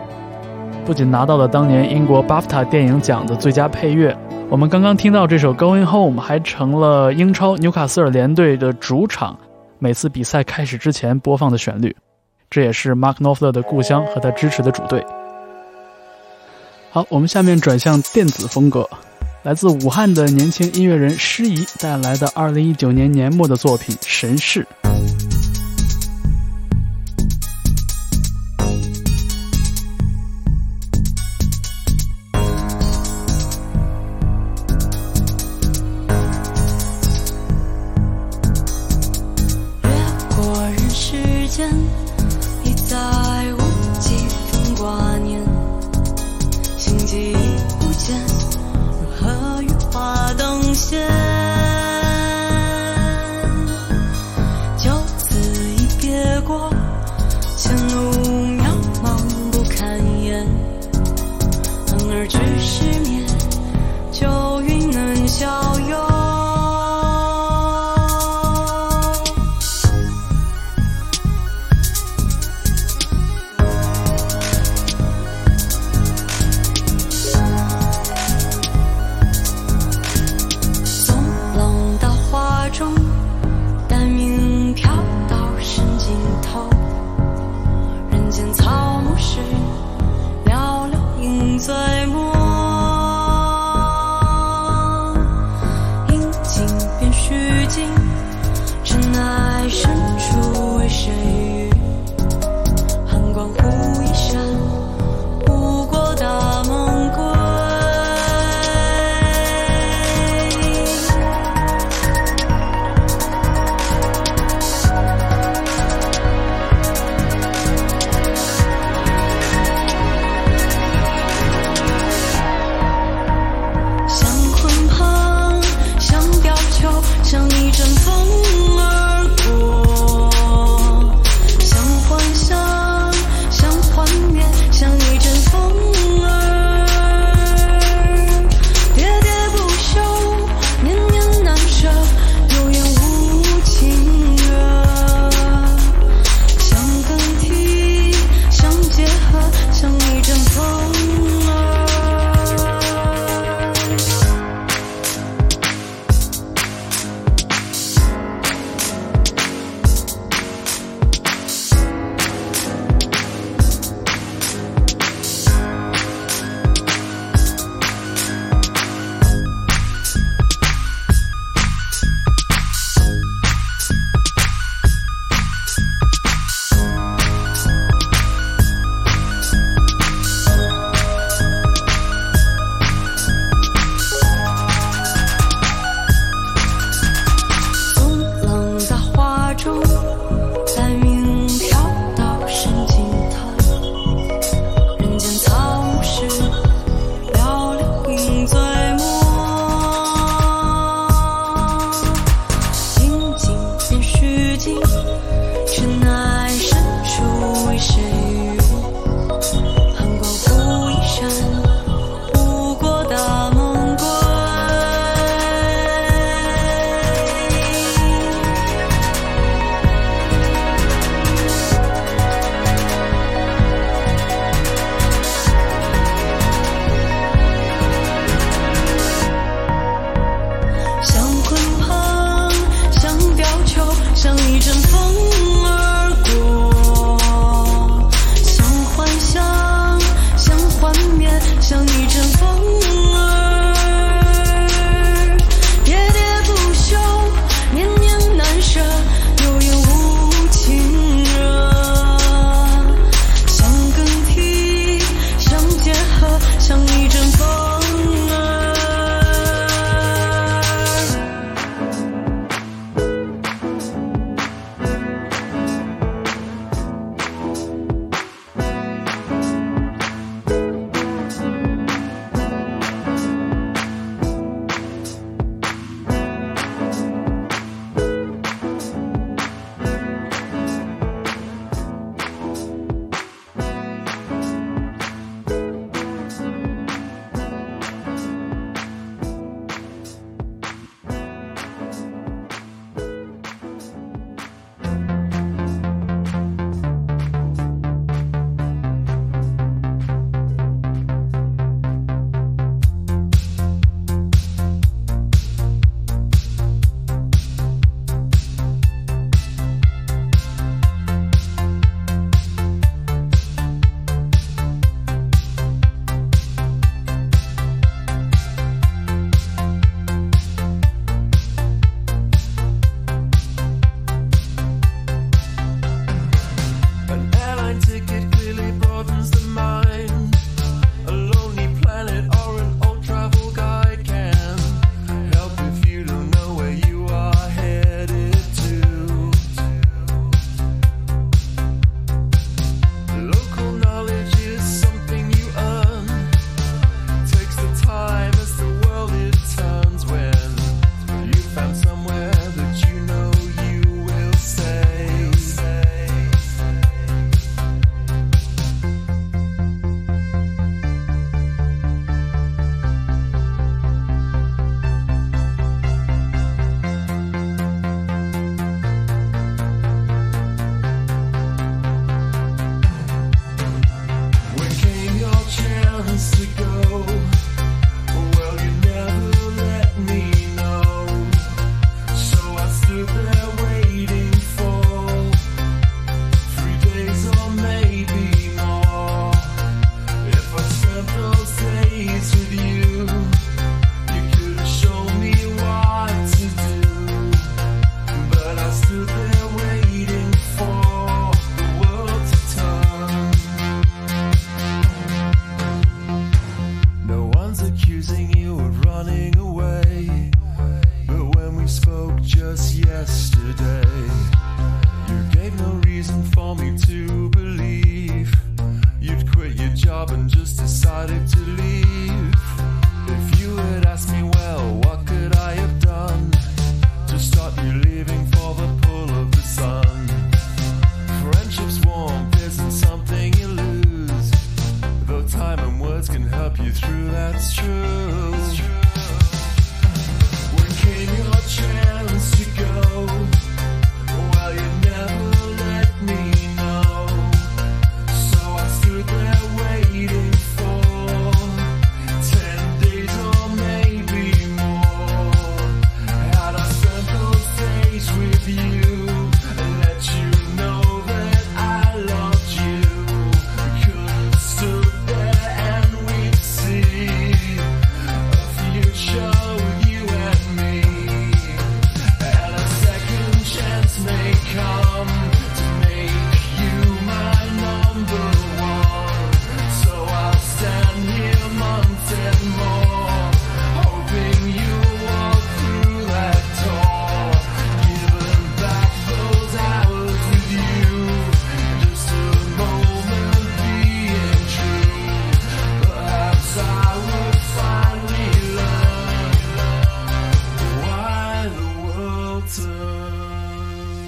[0.88, 4.18] 不仅拿到了当年英国 BAFTA 电影奖的最佳配乐，
[4.50, 9.38] 我们刚刚听到这首《Going Home》还成了英超纽卡斯尔联队的主场
[9.78, 11.96] 每次比赛开始之前播放的旋律。
[12.50, 15.06] 这也是 Mark Knopfler 的故乡和他支持的主队。
[16.96, 18.90] 好，我们下面转向电子风格，
[19.44, 24.66] 来自武汉的年轻音乐人诗怡带来的二零一九年年末的作品《神事》。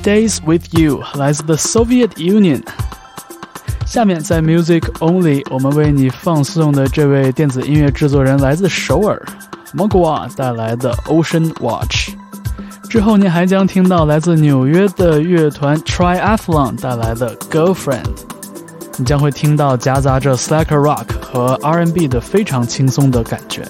[0.08, 2.64] Days with You》来自 The Soviet Union。
[3.86, 9.22] 下面在 Music Only，我们为你放送的这位电子音乐制作人来自首尔
[9.76, 12.12] Mogwa 带来的 Ocean Watch。
[12.90, 18.06] 之后您还将听到来自纽约的乐团 Triathlon 带来的 Girlfriend。
[18.96, 23.68] 你将会听到夹杂着 Slacker Rock 和 R&B 的非常轻松的感觉。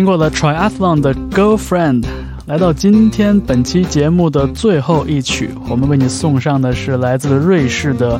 [0.00, 2.06] 听过了 Triathlon 的 Girlfriend，
[2.46, 8.18] 来到今天本期节目的最后一曲，我们为你送上的是来自瑞士的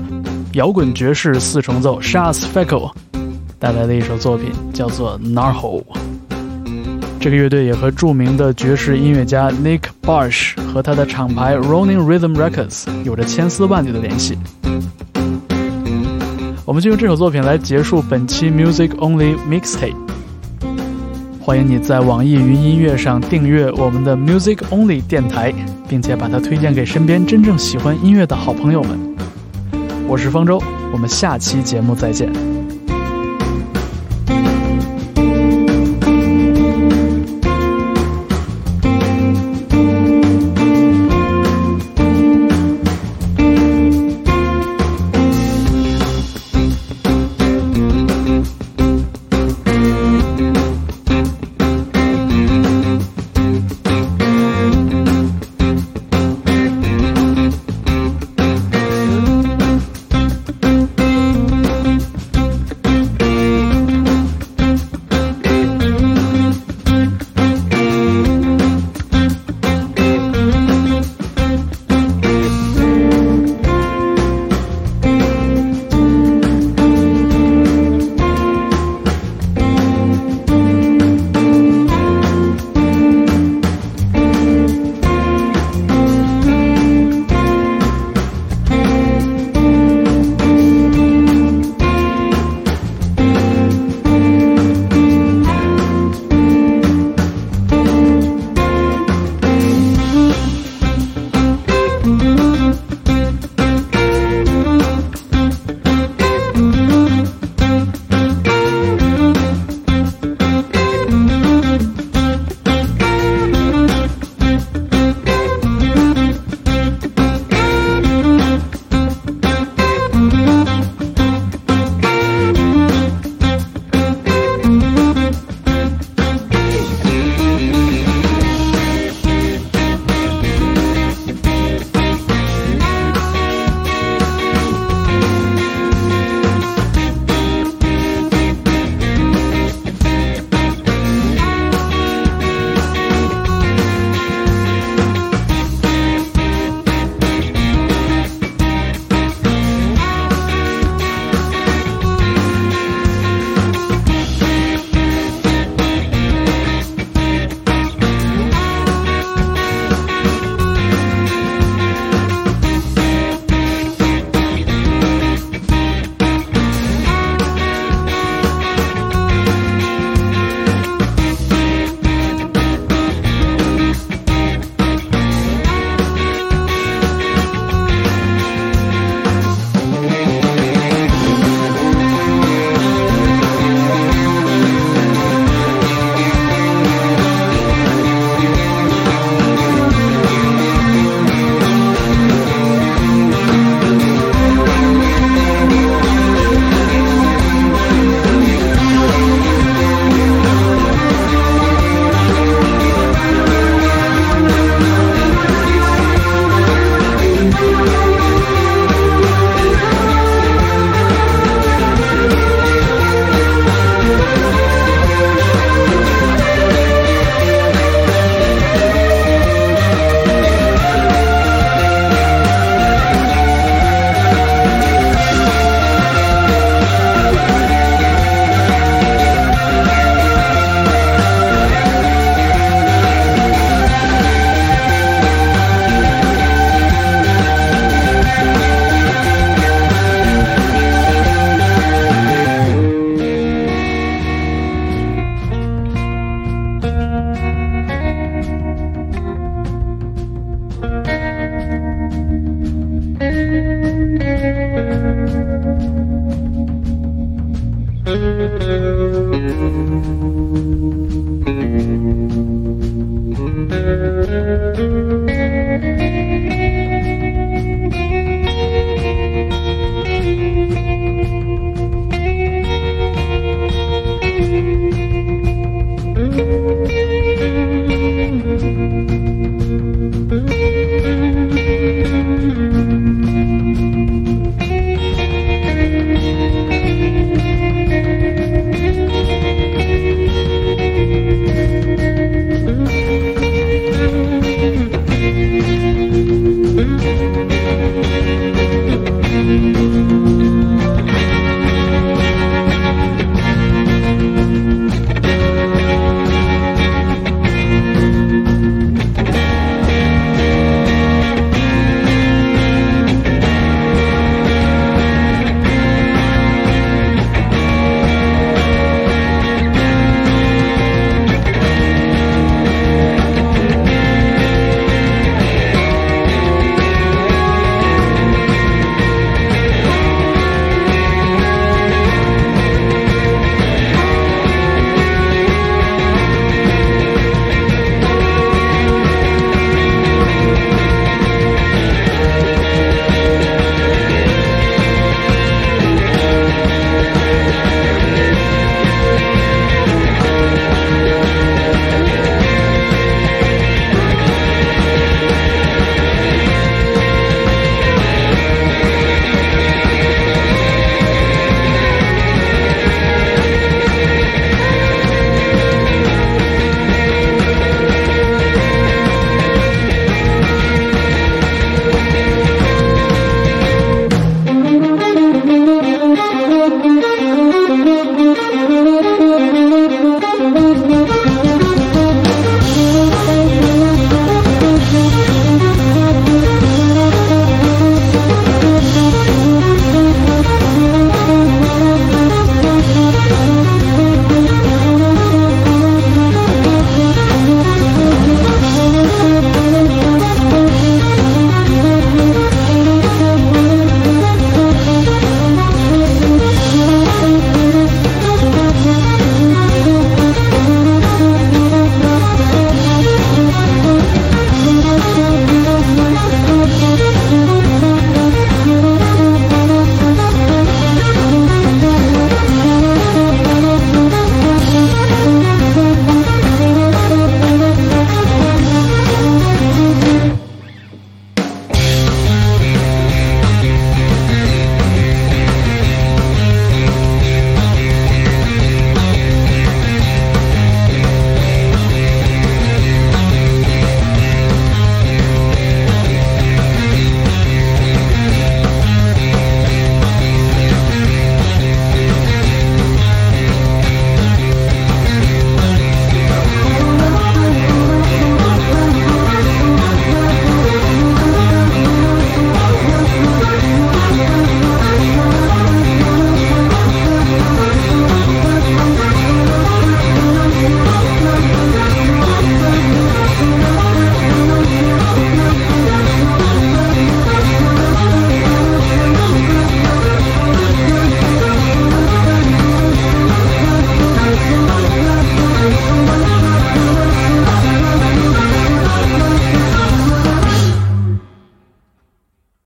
[0.52, 2.90] 摇滚爵士四重奏 Shas f e c k l
[3.58, 5.82] 带来的一首作品，叫做 Narho。
[7.18, 14.36] 这个乐队也和著名的爵士音乐家 Nick Barsh 和他的厂牌 Rolling Rhythm Records 有着千丝万缕的联系。
[16.66, 20.09] 我们就用这首作品来结束本期 Music Only Mixtape。
[21.42, 25.52] 欢迎你在网易云音乐上订阅我们的 Music Only 电台，
[25.88, 28.98] 并且把它推荐给身边真正喜欢音乐的好朋友们。
[30.06, 30.62] 我是方舟，
[30.92, 32.49] 我们下期节目再见。